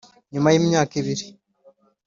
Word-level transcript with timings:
Nyuma 0.33 0.47
y’imyaka 0.51 0.93
ibiri, 1.01 1.25